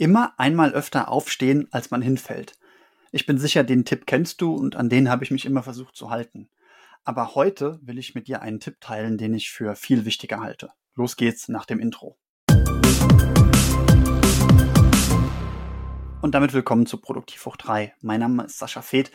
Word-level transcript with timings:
Immer 0.00 0.32
einmal 0.38 0.72
öfter 0.72 1.10
aufstehen, 1.10 1.68
als 1.72 1.90
man 1.90 2.00
hinfällt. 2.00 2.54
Ich 3.12 3.26
bin 3.26 3.36
sicher, 3.36 3.64
den 3.64 3.84
Tipp 3.84 4.06
kennst 4.06 4.40
du 4.40 4.54
und 4.54 4.74
an 4.74 4.88
den 4.88 5.10
habe 5.10 5.24
ich 5.24 5.30
mich 5.30 5.44
immer 5.44 5.62
versucht 5.62 5.94
zu 5.94 6.08
halten. 6.08 6.48
Aber 7.04 7.34
heute 7.34 7.78
will 7.82 7.98
ich 7.98 8.14
mit 8.14 8.26
dir 8.26 8.40
einen 8.40 8.60
Tipp 8.60 8.80
teilen, 8.80 9.18
den 9.18 9.34
ich 9.34 9.50
für 9.50 9.76
viel 9.76 10.06
wichtiger 10.06 10.40
halte. 10.40 10.70
Los 10.94 11.16
geht's 11.16 11.48
nach 11.48 11.66
dem 11.66 11.80
Intro. 11.80 12.16
Und 16.22 16.34
damit 16.34 16.54
willkommen 16.54 16.86
zu 16.86 16.98
Produktiv 16.98 17.44
hoch 17.44 17.58
3. 17.58 17.92
Mein 18.00 18.20
Name 18.20 18.44
ist 18.44 18.58
Sascha 18.58 18.80
Feth 18.80 19.10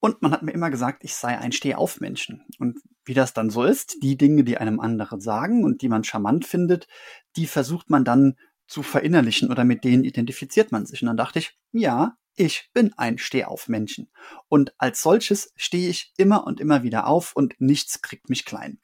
und 0.00 0.22
man 0.22 0.32
hat 0.32 0.42
mir 0.42 0.52
immer 0.52 0.70
gesagt, 0.70 1.04
ich 1.04 1.14
sei 1.14 1.36
ein 1.36 1.52
Stehaufmenschen. 1.52 2.46
Und 2.58 2.78
wie 3.04 3.12
das 3.12 3.34
dann 3.34 3.50
so 3.50 3.62
ist, 3.62 4.02
die 4.02 4.16
Dinge, 4.16 4.44
die 4.44 4.56
einem 4.56 4.80
andere 4.80 5.20
sagen 5.20 5.64
und 5.64 5.82
die 5.82 5.90
man 5.90 6.02
charmant 6.02 6.46
findet, 6.46 6.88
die 7.36 7.46
versucht 7.46 7.90
man 7.90 8.06
dann 8.06 8.36
zu 8.66 8.82
verinnerlichen 8.82 9.50
oder 9.50 9.64
mit 9.64 9.84
denen 9.84 10.04
identifiziert 10.04 10.72
man 10.72 10.86
sich. 10.86 11.02
Und 11.02 11.08
dann 11.08 11.16
dachte 11.16 11.38
ich, 11.38 11.58
ja, 11.72 12.16
ich 12.36 12.70
bin 12.72 12.92
ein 12.96 13.18
Stehaufmännchen. 13.18 14.10
Und 14.48 14.74
als 14.78 15.02
solches 15.02 15.52
stehe 15.56 15.88
ich 15.88 16.12
immer 16.16 16.46
und 16.46 16.60
immer 16.60 16.82
wieder 16.82 17.06
auf 17.06 17.34
und 17.34 17.54
nichts 17.58 18.02
kriegt 18.02 18.28
mich 18.28 18.44
klein. 18.44 18.80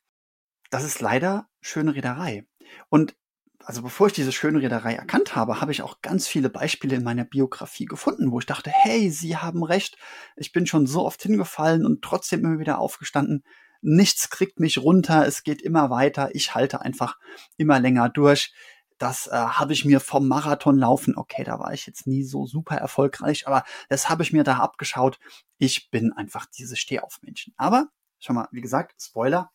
Das 0.70 0.84
ist 0.84 1.00
leider 1.00 1.48
schöne 1.60 1.94
Reederei. 1.94 2.46
Und 2.88 3.16
also 3.64 3.82
bevor 3.82 4.06
ich 4.06 4.12
diese 4.14 4.32
schöne 4.32 4.60
Reederei 4.60 4.94
erkannt 4.94 5.36
habe, 5.36 5.60
habe 5.60 5.72
ich 5.72 5.82
auch 5.82 6.00
ganz 6.00 6.26
viele 6.26 6.48
Beispiele 6.48 6.96
in 6.96 7.04
meiner 7.04 7.24
Biografie 7.24 7.84
gefunden, 7.84 8.32
wo 8.32 8.38
ich 8.38 8.46
dachte, 8.46 8.70
hey, 8.72 9.10
Sie 9.10 9.36
haben 9.36 9.62
recht, 9.62 9.98
ich 10.36 10.52
bin 10.52 10.66
schon 10.66 10.86
so 10.86 11.04
oft 11.04 11.22
hingefallen 11.22 11.84
und 11.84 12.02
trotzdem 12.02 12.40
immer 12.40 12.58
wieder 12.58 12.78
aufgestanden. 12.78 13.44
Nichts 13.82 14.30
kriegt 14.30 14.60
mich 14.60 14.78
runter, 14.78 15.26
es 15.26 15.42
geht 15.42 15.60
immer 15.62 15.90
weiter, 15.90 16.34
ich 16.34 16.54
halte 16.54 16.80
einfach 16.80 17.18
immer 17.56 17.80
länger 17.80 18.08
durch. 18.08 18.52
Das 19.00 19.28
äh, 19.28 19.30
habe 19.32 19.72
ich 19.72 19.86
mir 19.86 19.98
vom 19.98 20.28
Marathon 20.28 20.76
laufen. 20.76 21.16
Okay, 21.16 21.42
da 21.42 21.58
war 21.58 21.72
ich 21.72 21.86
jetzt 21.86 22.06
nie 22.06 22.22
so 22.22 22.44
super 22.46 22.76
erfolgreich, 22.76 23.46
aber 23.46 23.64
das 23.88 24.10
habe 24.10 24.22
ich 24.22 24.34
mir 24.34 24.44
da 24.44 24.58
abgeschaut. 24.58 25.18
Ich 25.56 25.90
bin 25.90 26.12
einfach 26.12 26.44
diese 26.44 26.76
Stehaufmännchen. 26.76 27.54
Aber 27.56 27.88
schon 28.18 28.36
mal, 28.36 28.48
wie 28.52 28.60
gesagt, 28.60 29.00
Spoiler. 29.00 29.50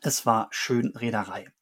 Es 0.00 0.24
war 0.24 0.48
Schönreederei. 0.52 1.52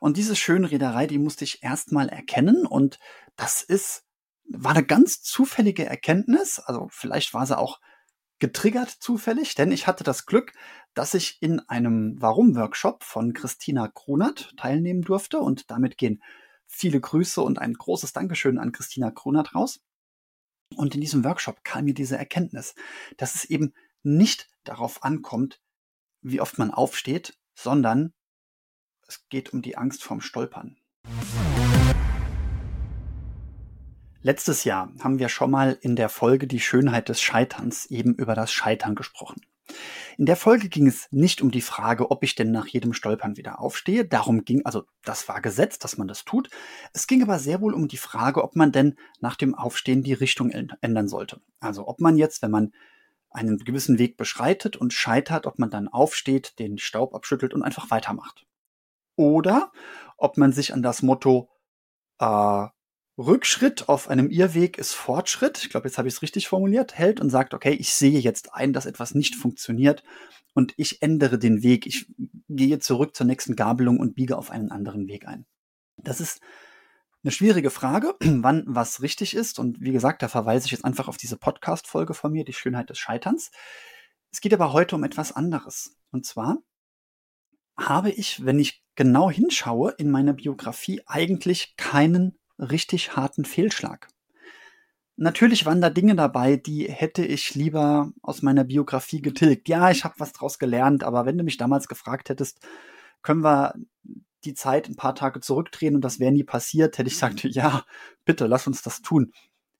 Und 0.00 0.16
diese 0.16 0.34
Schönreederei, 0.34 1.06
die 1.06 1.18
musste 1.18 1.44
ich 1.44 1.62
erstmal 1.62 2.08
erkennen 2.08 2.64
und 2.64 2.98
das 3.36 3.62
ist, 3.62 4.04
war 4.48 4.72
eine 4.72 4.84
ganz 4.84 5.20
zufällige 5.22 5.84
Erkenntnis. 5.84 6.58
Also 6.58 6.88
vielleicht 6.90 7.34
war 7.34 7.46
sie 7.46 7.58
auch 7.58 7.80
getriggert 8.38 8.88
zufällig, 8.88 9.54
denn 9.56 9.70
ich 9.72 9.86
hatte 9.86 10.04
das 10.04 10.24
Glück, 10.24 10.52
dass 10.94 11.12
ich 11.12 11.36
in 11.42 11.60
einem 11.68 12.16
Warum-Workshop 12.18 13.04
von 13.04 13.34
Christina 13.34 13.88
Kronert 13.88 14.54
teilnehmen 14.56 15.02
durfte 15.02 15.38
und 15.38 15.70
damit 15.70 15.98
gehen 15.98 16.22
viele 16.66 17.00
Grüße 17.00 17.40
und 17.40 17.58
ein 17.58 17.74
großes 17.74 18.12
Dankeschön 18.12 18.58
an 18.58 18.72
Christina 18.72 19.10
Kronert 19.10 19.54
raus. 19.54 19.80
Und 20.74 20.94
in 20.94 21.00
diesem 21.00 21.24
Workshop 21.24 21.62
kam 21.64 21.84
mir 21.84 21.94
diese 21.94 22.18
Erkenntnis, 22.18 22.74
dass 23.16 23.34
es 23.34 23.44
eben 23.44 23.72
nicht 24.02 24.48
darauf 24.64 25.02
ankommt, 25.04 25.60
wie 26.22 26.40
oft 26.40 26.58
man 26.58 26.70
aufsteht, 26.70 27.38
sondern 27.54 28.12
es 29.06 29.28
geht 29.28 29.52
um 29.52 29.62
die 29.62 29.76
Angst 29.76 30.02
vorm 30.02 30.20
Stolpern. 30.20 30.76
Letztes 34.22 34.64
Jahr 34.64 34.92
haben 34.98 35.20
wir 35.20 35.28
schon 35.28 35.52
mal 35.52 35.78
in 35.80 35.94
der 35.94 36.08
Folge 36.08 36.48
Die 36.48 36.58
Schönheit 36.58 37.08
des 37.08 37.20
Scheiterns 37.20 37.86
eben 37.86 38.14
über 38.14 38.34
das 38.34 38.52
Scheitern 38.52 38.96
gesprochen. 38.96 39.40
In 40.18 40.26
der 40.26 40.36
Folge 40.36 40.68
ging 40.68 40.86
es 40.86 41.08
nicht 41.10 41.42
um 41.42 41.50
die 41.50 41.60
Frage, 41.60 42.10
ob 42.10 42.22
ich 42.22 42.34
denn 42.34 42.50
nach 42.50 42.66
jedem 42.66 42.94
Stolpern 42.94 43.36
wieder 43.36 43.60
aufstehe. 43.60 44.06
Darum 44.06 44.44
ging, 44.44 44.64
also 44.64 44.84
das 45.02 45.28
war 45.28 45.42
gesetzt, 45.42 45.84
dass 45.84 45.98
man 45.98 46.08
das 46.08 46.24
tut. 46.24 46.48
Es 46.94 47.06
ging 47.06 47.22
aber 47.22 47.38
sehr 47.38 47.60
wohl 47.60 47.74
um 47.74 47.86
die 47.86 47.98
Frage, 47.98 48.42
ob 48.42 48.56
man 48.56 48.72
denn 48.72 48.96
nach 49.20 49.36
dem 49.36 49.54
Aufstehen 49.54 50.02
die 50.02 50.14
Richtung 50.14 50.50
ändern 50.50 51.08
sollte. 51.08 51.42
Also 51.60 51.86
ob 51.86 52.00
man 52.00 52.16
jetzt, 52.16 52.40
wenn 52.40 52.50
man 52.50 52.72
einen 53.30 53.58
gewissen 53.58 53.98
Weg 53.98 54.16
beschreitet 54.16 54.76
und 54.76 54.94
scheitert, 54.94 55.46
ob 55.46 55.58
man 55.58 55.70
dann 55.70 55.88
aufsteht, 55.88 56.58
den 56.58 56.78
Staub 56.78 57.14
abschüttelt 57.14 57.52
und 57.52 57.62
einfach 57.62 57.90
weitermacht. 57.90 58.46
Oder 59.16 59.70
ob 60.16 60.38
man 60.38 60.52
sich 60.52 60.72
an 60.72 60.82
das 60.82 61.02
Motto 61.02 61.50
äh, 62.18 62.66
Rückschritt 63.18 63.88
auf 63.88 64.08
einem 64.08 64.30
Irrweg 64.30 64.76
ist 64.76 64.92
Fortschritt, 64.92 65.62
ich 65.62 65.70
glaube, 65.70 65.88
jetzt 65.88 65.96
habe 65.96 66.06
ich 66.08 66.14
es 66.14 66.22
richtig 66.22 66.48
formuliert, 66.48 66.98
hält 66.98 67.20
und 67.20 67.30
sagt, 67.30 67.54
okay, 67.54 67.72
ich 67.72 67.94
sehe 67.94 68.18
jetzt 68.18 68.52
ein, 68.52 68.74
dass 68.74 68.84
etwas 68.84 69.14
nicht 69.14 69.36
funktioniert 69.36 70.02
und 70.54 70.74
ich 70.76 71.02
ändere 71.02 71.38
den 71.38 71.62
Weg. 71.62 71.86
Ich 71.86 72.06
gehe 72.48 72.78
zurück 72.78 73.16
zur 73.16 73.26
nächsten 73.26 73.56
Gabelung 73.56 73.98
und 73.98 74.14
biege 74.14 74.36
auf 74.36 74.50
einen 74.50 74.70
anderen 74.70 75.08
Weg 75.08 75.26
ein. 75.26 75.46
Das 75.96 76.20
ist 76.20 76.40
eine 77.22 77.32
schwierige 77.32 77.70
Frage, 77.70 78.14
wann 78.20 78.64
was 78.66 79.02
richtig 79.02 79.34
ist. 79.34 79.58
Und 79.58 79.80
wie 79.80 79.92
gesagt, 79.92 80.22
da 80.22 80.28
verweise 80.28 80.66
ich 80.66 80.72
jetzt 80.72 80.84
einfach 80.84 81.08
auf 81.08 81.16
diese 81.16 81.36
Podcast-Folge 81.36 82.14
von 82.14 82.32
mir, 82.32 82.44
die 82.44 82.52
Schönheit 82.52 82.90
des 82.90 82.98
Scheiterns. 82.98 83.50
Es 84.30 84.40
geht 84.40 84.54
aber 84.54 84.72
heute 84.72 84.94
um 84.94 85.04
etwas 85.04 85.32
anderes. 85.32 85.96
Und 86.10 86.26
zwar 86.26 86.58
habe 87.78 88.10
ich, 88.10 88.44
wenn 88.44 88.58
ich 88.58 88.82
genau 88.94 89.30
hinschaue, 89.30 89.94
in 89.98 90.10
meiner 90.10 90.32
Biografie 90.32 91.02
eigentlich 91.06 91.76
keinen 91.76 92.38
richtig 92.58 93.16
harten 93.16 93.44
Fehlschlag. 93.44 94.08
Natürlich 95.16 95.64
waren 95.64 95.80
da 95.80 95.88
Dinge 95.88 96.14
dabei, 96.14 96.56
die 96.56 96.90
hätte 96.90 97.24
ich 97.24 97.54
lieber 97.54 98.12
aus 98.20 98.42
meiner 98.42 98.64
Biografie 98.64 99.22
getilgt. 99.22 99.68
Ja, 99.68 99.90
ich 99.90 100.04
habe 100.04 100.14
was 100.18 100.32
draus 100.32 100.58
gelernt, 100.58 101.04
aber 101.04 101.24
wenn 101.24 101.38
du 101.38 101.44
mich 101.44 101.56
damals 101.56 101.88
gefragt 101.88 102.28
hättest, 102.28 102.60
können 103.22 103.42
wir 103.42 103.74
die 104.44 104.54
Zeit 104.54 104.88
ein 104.88 104.96
paar 104.96 105.14
Tage 105.14 105.40
zurückdrehen 105.40 105.94
und 105.94 106.02
das 106.02 106.20
wäre 106.20 106.32
nie 106.32 106.44
passiert, 106.44 106.98
hätte 106.98 107.08
ich 107.08 107.14
gesagt, 107.14 107.44
ja, 107.44 107.84
bitte, 108.26 108.46
lass 108.46 108.66
uns 108.66 108.82
das 108.82 109.00
tun. 109.00 109.32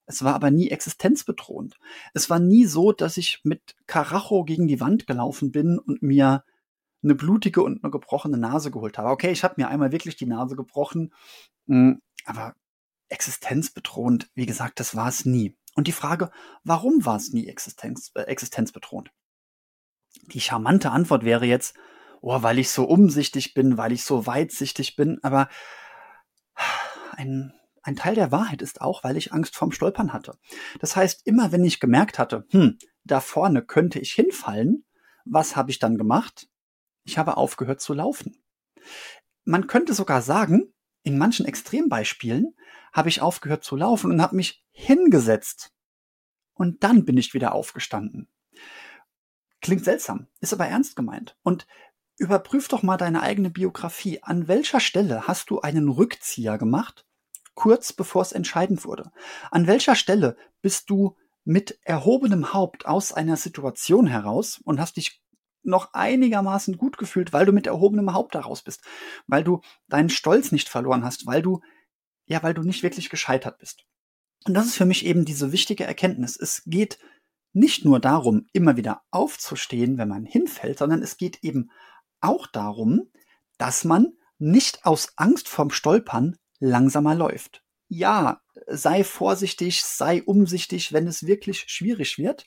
Es 0.06 0.24
war 0.24 0.34
aber 0.34 0.50
nie 0.50 0.70
existenzbedrohend. 0.70 1.78
Es 2.14 2.30
war 2.30 2.38
nie 2.38 2.64
so, 2.64 2.92
dass 2.92 3.16
ich 3.16 3.40
mit 3.44 3.76
Karacho 3.86 4.44
gegen 4.44 4.68
die 4.68 4.80
Wand 4.80 5.06
gelaufen 5.06 5.50
bin 5.50 5.78
und 5.78 6.02
mir 6.02 6.44
eine 7.02 7.14
blutige 7.14 7.62
und 7.62 7.82
eine 7.82 7.90
gebrochene 7.90 8.38
Nase 8.38 8.70
geholt 8.70 8.98
habe. 8.98 9.10
Okay, 9.10 9.30
ich 9.30 9.44
habe 9.44 9.54
mir 9.58 9.68
einmal 9.68 9.92
wirklich 9.92 10.16
die 10.16 10.26
Nase 10.26 10.56
gebrochen, 10.56 11.12
hm, 11.66 12.00
aber 12.24 12.54
existenzbedrohend, 13.08 14.30
wie 14.34 14.46
gesagt, 14.46 14.80
das 14.80 14.96
war 14.96 15.08
es 15.08 15.24
nie. 15.24 15.56
Und 15.74 15.86
die 15.86 15.92
Frage, 15.92 16.30
warum 16.64 17.04
war 17.04 17.16
es 17.16 17.32
nie 17.32 17.46
Existenz, 17.46 18.10
äh, 18.14 18.22
existenzbedrohend? 18.22 19.10
Die 20.32 20.40
charmante 20.40 20.90
Antwort 20.90 21.24
wäre 21.24 21.44
jetzt, 21.44 21.76
oh, 22.22 22.42
weil 22.42 22.58
ich 22.58 22.70
so 22.70 22.84
umsichtig 22.84 23.54
bin, 23.54 23.76
weil 23.76 23.92
ich 23.92 24.02
so 24.02 24.26
weitsichtig 24.26 24.96
bin, 24.96 25.18
aber 25.22 25.48
ein, 27.12 27.52
ein 27.82 27.96
Teil 27.96 28.14
der 28.14 28.32
Wahrheit 28.32 28.62
ist 28.62 28.80
auch, 28.80 29.04
weil 29.04 29.16
ich 29.16 29.32
Angst 29.32 29.54
vorm 29.54 29.72
Stolpern 29.72 30.12
hatte. 30.12 30.38
Das 30.80 30.96
heißt, 30.96 31.26
immer 31.26 31.52
wenn 31.52 31.64
ich 31.64 31.80
gemerkt 31.80 32.18
hatte, 32.18 32.46
hm, 32.50 32.78
da 33.04 33.20
vorne 33.20 33.62
könnte 33.62 33.98
ich 33.98 34.12
hinfallen, 34.12 34.84
was 35.24 35.56
habe 35.56 35.70
ich 35.70 35.78
dann 35.78 35.98
gemacht? 35.98 36.48
Ich 37.04 37.18
habe 37.18 37.36
aufgehört 37.36 37.80
zu 37.80 37.92
laufen. 37.92 38.42
Man 39.44 39.66
könnte 39.66 39.94
sogar 39.94 40.22
sagen, 40.22 40.72
in 41.02 41.18
manchen 41.18 41.46
Extrembeispielen 41.46 42.56
habe 42.96 43.10
ich 43.10 43.20
aufgehört 43.20 43.62
zu 43.62 43.76
laufen 43.76 44.10
und 44.10 44.22
habe 44.22 44.34
mich 44.34 44.64
hingesetzt. 44.72 45.70
Und 46.54 46.82
dann 46.82 47.04
bin 47.04 47.18
ich 47.18 47.34
wieder 47.34 47.54
aufgestanden. 47.54 48.28
Klingt 49.60 49.84
seltsam, 49.84 50.28
ist 50.40 50.54
aber 50.54 50.66
ernst 50.66 50.96
gemeint. 50.96 51.36
Und 51.42 51.66
überprüf 52.16 52.68
doch 52.68 52.82
mal 52.82 52.96
deine 52.96 53.22
eigene 53.22 53.50
Biografie. 53.50 54.22
An 54.22 54.48
welcher 54.48 54.80
Stelle 54.80 55.28
hast 55.28 55.50
du 55.50 55.60
einen 55.60 55.90
Rückzieher 55.90 56.56
gemacht, 56.56 57.06
kurz 57.54 57.92
bevor 57.92 58.22
es 58.22 58.32
entscheidend 58.32 58.86
wurde? 58.86 59.12
An 59.50 59.66
welcher 59.66 59.94
Stelle 59.94 60.38
bist 60.62 60.88
du 60.88 61.16
mit 61.44 61.78
erhobenem 61.82 62.54
Haupt 62.54 62.86
aus 62.86 63.12
einer 63.12 63.36
Situation 63.36 64.06
heraus 64.06 64.58
und 64.64 64.80
hast 64.80 64.96
dich 64.96 65.22
noch 65.62 65.92
einigermaßen 65.92 66.78
gut 66.78 66.96
gefühlt, 66.96 67.32
weil 67.34 67.44
du 67.44 67.52
mit 67.52 67.66
erhobenem 67.66 68.14
Haupt 68.14 68.34
daraus 68.34 68.62
bist, 68.62 68.82
weil 69.26 69.44
du 69.44 69.60
deinen 69.88 70.08
Stolz 70.08 70.50
nicht 70.50 70.68
verloren 70.68 71.04
hast, 71.04 71.26
weil 71.26 71.42
du, 71.42 71.60
ja, 72.26 72.42
weil 72.42 72.54
du 72.54 72.62
nicht 72.62 72.82
wirklich 72.82 73.10
gescheitert 73.10 73.58
bist. 73.58 73.84
Und 74.46 74.54
das 74.54 74.66
ist 74.66 74.76
für 74.76 74.86
mich 74.86 75.04
eben 75.04 75.24
diese 75.24 75.52
wichtige 75.52 75.84
Erkenntnis. 75.84 76.36
Es 76.36 76.62
geht 76.66 76.98
nicht 77.52 77.84
nur 77.84 78.00
darum, 78.00 78.46
immer 78.52 78.76
wieder 78.76 79.02
aufzustehen, 79.10 79.98
wenn 79.98 80.08
man 80.08 80.26
hinfällt, 80.26 80.78
sondern 80.78 81.02
es 81.02 81.16
geht 81.16 81.42
eben 81.42 81.70
auch 82.20 82.46
darum, 82.46 83.10
dass 83.58 83.84
man 83.84 84.12
nicht 84.38 84.84
aus 84.84 85.12
Angst 85.16 85.48
vorm 85.48 85.70
Stolpern 85.70 86.36
langsamer 86.58 87.14
läuft. 87.14 87.62
Ja, 87.88 88.42
sei 88.66 89.04
vorsichtig, 89.04 89.82
sei 89.82 90.22
umsichtig, 90.22 90.92
wenn 90.92 91.06
es 91.06 91.26
wirklich 91.26 91.64
schwierig 91.68 92.18
wird. 92.18 92.46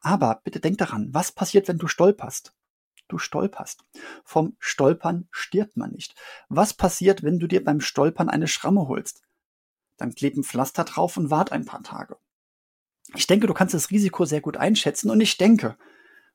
Aber 0.00 0.40
bitte 0.44 0.60
denk 0.60 0.78
daran, 0.78 1.08
was 1.12 1.32
passiert, 1.32 1.68
wenn 1.68 1.78
du 1.78 1.88
stolperst? 1.88 2.54
Du 3.08 3.18
stolperst. 3.18 3.84
Vom 4.24 4.56
Stolpern 4.58 5.28
stirbt 5.30 5.76
man 5.76 5.92
nicht. 5.92 6.14
Was 6.48 6.74
passiert, 6.74 7.22
wenn 7.22 7.38
du 7.38 7.46
dir 7.46 7.64
beim 7.64 7.80
Stolpern 7.80 8.28
eine 8.28 8.48
Schramme 8.48 8.86
holst? 8.86 9.22
Dann 9.96 10.14
kleb 10.14 10.36
ein 10.36 10.44
Pflaster 10.44 10.84
drauf 10.84 11.16
und 11.16 11.30
wart 11.30 11.50
ein 11.50 11.64
paar 11.64 11.82
Tage. 11.82 12.16
Ich 13.14 13.26
denke, 13.26 13.46
du 13.46 13.54
kannst 13.54 13.74
das 13.74 13.90
Risiko 13.90 14.26
sehr 14.26 14.42
gut 14.42 14.56
einschätzen 14.56 15.10
und 15.10 15.20
ich 15.20 15.38
denke, 15.38 15.76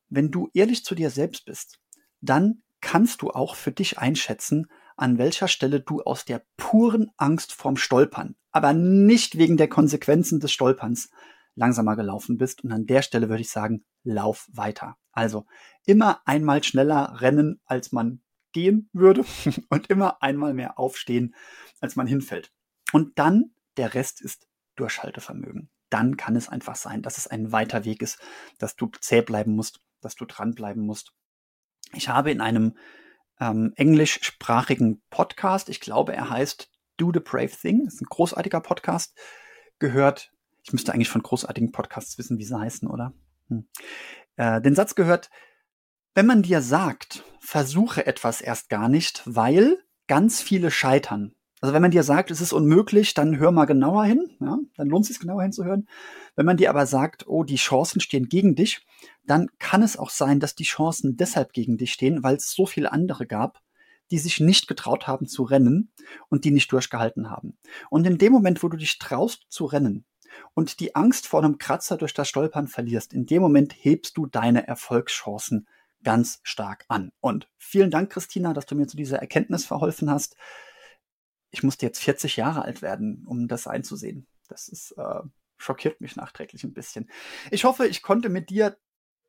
wenn 0.08 0.30
du 0.30 0.50
ehrlich 0.52 0.84
zu 0.84 0.94
dir 0.94 1.10
selbst 1.10 1.44
bist, 1.44 1.78
dann 2.20 2.62
kannst 2.80 3.22
du 3.22 3.30
auch 3.30 3.54
für 3.54 3.72
dich 3.72 3.98
einschätzen, 3.98 4.66
an 4.96 5.18
welcher 5.18 5.48
Stelle 5.48 5.80
du 5.80 6.02
aus 6.02 6.24
der 6.24 6.44
puren 6.56 7.10
Angst 7.16 7.52
vorm 7.52 7.76
Stolpern, 7.76 8.36
aber 8.50 8.72
nicht 8.72 9.38
wegen 9.38 9.56
der 9.56 9.68
Konsequenzen 9.68 10.40
des 10.40 10.52
Stolperns 10.52 11.10
langsamer 11.54 11.96
gelaufen 11.96 12.38
bist. 12.38 12.64
Und 12.64 12.72
an 12.72 12.86
der 12.86 13.02
Stelle 13.02 13.28
würde 13.28 13.42
ich 13.42 13.50
sagen, 13.50 13.84
lauf 14.02 14.48
weiter. 14.52 14.96
Also 15.12 15.46
immer 15.86 16.20
einmal 16.26 16.62
schneller 16.64 17.20
rennen, 17.20 17.60
als 17.64 17.92
man 17.92 18.22
gehen 18.52 18.88
würde 18.92 19.24
und 19.68 19.90
immer 19.90 20.22
einmal 20.22 20.54
mehr 20.54 20.78
aufstehen, 20.78 21.34
als 21.80 21.96
man 21.96 22.06
hinfällt. 22.06 22.52
Und 22.92 23.18
dann, 23.18 23.54
der 23.76 23.94
Rest 23.94 24.20
ist 24.20 24.46
Durchhaltevermögen. 24.76 25.70
Dann 25.90 26.16
kann 26.16 26.36
es 26.36 26.48
einfach 26.48 26.76
sein, 26.76 27.02
dass 27.02 27.18
es 27.18 27.26
ein 27.26 27.52
weiter 27.52 27.84
Weg 27.84 28.02
ist, 28.02 28.18
dass 28.58 28.76
du 28.76 28.90
zäh 29.00 29.22
bleiben 29.22 29.54
musst, 29.54 29.80
dass 30.00 30.14
du 30.14 30.24
dranbleiben 30.24 30.84
musst. 30.84 31.12
Ich 31.92 32.08
habe 32.08 32.30
in 32.30 32.40
einem 32.40 32.76
ähm, 33.40 33.72
englischsprachigen 33.76 35.02
Podcast, 35.10 35.68
ich 35.68 35.80
glaube, 35.80 36.14
er 36.14 36.30
heißt 36.30 36.70
Do 36.96 37.12
the 37.12 37.20
Brave 37.20 37.50
Thing, 37.50 37.84
das 37.84 37.94
ist 37.94 38.02
ein 38.02 38.08
großartiger 38.08 38.60
Podcast, 38.60 39.18
gehört, 39.78 40.32
ich 40.64 40.72
müsste 40.72 40.92
eigentlich 40.92 41.10
von 41.10 41.22
großartigen 41.22 41.72
Podcasts 41.72 42.18
wissen, 42.18 42.38
wie 42.38 42.44
sie 42.44 42.58
heißen, 42.58 42.88
oder? 42.88 43.12
Hm. 43.48 43.68
Äh, 44.36 44.60
den 44.62 44.74
Satz 44.74 44.94
gehört, 44.94 45.30
wenn 46.14 46.26
man 46.26 46.42
dir 46.42 46.62
sagt, 46.62 47.22
versuche 47.38 48.06
etwas 48.06 48.40
erst 48.40 48.70
gar 48.70 48.88
nicht, 48.88 49.22
weil 49.26 49.78
ganz 50.06 50.40
viele 50.40 50.70
scheitern. 50.70 51.34
Also 51.60 51.74
wenn 51.74 51.82
man 51.82 51.90
dir 51.90 52.02
sagt, 52.02 52.30
es 52.30 52.40
ist 52.40 52.52
unmöglich, 52.52 53.14
dann 53.14 53.38
hör 53.38 53.50
mal 53.50 53.64
genauer 53.64 54.04
hin, 54.04 54.30
ja, 54.40 54.58
dann 54.76 54.88
lohnt 54.88 55.04
es 55.04 55.08
sich 55.08 55.20
genauer 55.20 55.42
hinzuhören. 55.42 55.88
Wenn 56.36 56.46
man 56.46 56.56
dir 56.56 56.70
aber 56.70 56.86
sagt, 56.86 57.26
oh, 57.26 57.42
die 57.42 57.56
Chancen 57.56 58.00
stehen 58.00 58.28
gegen 58.28 58.54
dich, 58.54 58.86
dann 59.26 59.48
kann 59.58 59.82
es 59.82 59.96
auch 59.96 60.10
sein, 60.10 60.40
dass 60.40 60.54
die 60.54 60.64
Chancen 60.64 61.16
deshalb 61.16 61.52
gegen 61.52 61.78
dich 61.78 61.92
stehen, 61.92 62.22
weil 62.22 62.36
es 62.36 62.52
so 62.52 62.66
viele 62.66 62.92
andere 62.92 63.26
gab, 63.26 63.60
die 64.10 64.18
sich 64.18 64.40
nicht 64.40 64.68
getraut 64.68 65.06
haben 65.06 65.26
zu 65.26 65.42
rennen 65.42 65.90
und 66.28 66.44
die 66.44 66.50
nicht 66.50 66.70
durchgehalten 66.70 67.30
haben. 67.30 67.56
Und 67.88 68.06
in 68.06 68.18
dem 68.18 68.32
Moment, 68.32 68.62
wo 68.62 68.68
du 68.68 68.76
dich 68.76 68.98
traust 68.98 69.46
zu 69.48 69.64
rennen 69.64 70.04
und 70.54 70.80
die 70.80 70.94
Angst 70.94 71.26
vor 71.26 71.42
einem 71.42 71.58
Kratzer 71.58 71.96
durch 71.96 72.14
das 72.14 72.28
Stolpern 72.28 72.68
verlierst, 72.68 73.12
in 73.12 73.26
dem 73.26 73.42
Moment 73.42 73.74
hebst 73.76 74.16
du 74.16 74.26
deine 74.26 74.66
Erfolgschancen 74.66 75.68
ganz 76.02 76.40
stark 76.42 76.84
an. 76.88 77.12
Und 77.20 77.48
vielen 77.58 77.90
Dank, 77.90 78.10
Christina, 78.10 78.52
dass 78.52 78.66
du 78.66 78.74
mir 78.74 78.86
zu 78.86 78.96
dieser 78.96 79.18
Erkenntnis 79.18 79.64
verholfen 79.64 80.10
hast. 80.10 80.36
Ich 81.50 81.62
musste 81.62 81.86
jetzt 81.86 82.00
40 82.00 82.36
Jahre 82.36 82.62
alt 82.62 82.82
werden, 82.82 83.24
um 83.26 83.48
das 83.48 83.66
einzusehen. 83.66 84.26
Das 84.48 84.68
ist 84.68 84.92
äh, 84.92 85.20
schockiert 85.56 86.00
mich 86.00 86.16
nachträglich 86.16 86.64
ein 86.64 86.74
bisschen. 86.74 87.10
Ich 87.50 87.64
hoffe, 87.64 87.86
ich 87.86 88.02
konnte 88.02 88.28
mit 88.28 88.50
dir 88.50 88.76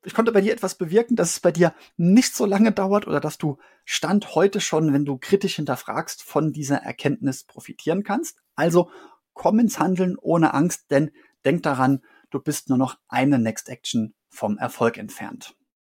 ich 0.05 0.13
konnte 0.13 0.31
bei 0.31 0.41
dir 0.41 0.53
etwas 0.53 0.75
bewirken, 0.75 1.15
dass 1.15 1.31
es 1.31 1.39
bei 1.39 1.51
dir 1.51 1.73
nicht 1.97 2.35
so 2.35 2.45
lange 2.45 2.71
dauert 2.71 3.07
oder 3.07 3.19
dass 3.19 3.39
du 3.39 3.57
Stand 3.85 4.35
heute 4.35 4.61
schon, 4.61 4.93
wenn 4.93 5.03
du 5.03 5.17
kritisch 5.17 5.55
hinterfragst, 5.55 6.21
von 6.21 6.53
dieser 6.53 6.77
Erkenntnis 6.77 7.43
profitieren 7.43 8.03
kannst. 8.03 8.37
Also 8.55 8.91
komm 9.35 9.59
ins 9.59 9.77
Handeln 9.77 10.17
ohne 10.17 10.55
Angst, 10.55 10.89
denn 10.89 11.11
denk 11.45 11.61
daran, 11.61 12.01
du 12.31 12.39
bist 12.39 12.69
nur 12.69 12.79
noch 12.79 12.97
eine 13.07 13.37
Next 13.37 13.69
Action 13.69 14.15
vom 14.29 14.57
Erfolg 14.57 14.97
entfernt. 14.97 15.55